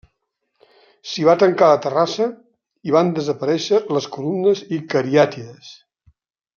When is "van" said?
2.97-3.13